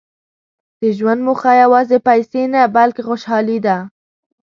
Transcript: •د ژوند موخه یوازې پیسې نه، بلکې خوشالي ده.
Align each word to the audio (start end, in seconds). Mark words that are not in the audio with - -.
•د 0.81 0.83
ژوند 0.97 1.19
موخه 1.27 1.51
یوازې 1.63 1.97
پیسې 2.07 2.43
نه، 2.53 2.61
بلکې 2.75 3.01
خوشالي 3.07 3.57
ده. 3.65 3.77